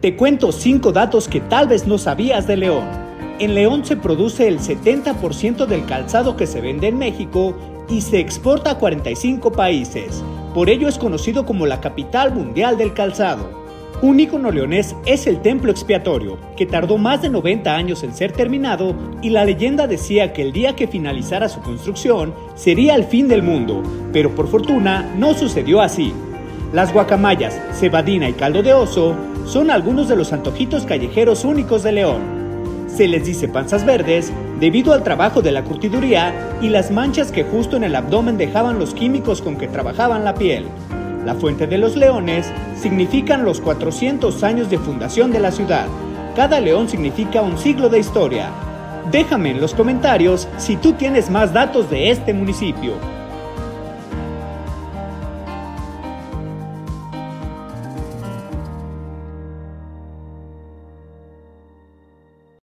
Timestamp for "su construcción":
21.48-22.32